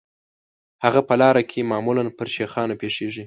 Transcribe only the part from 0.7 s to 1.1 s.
هغه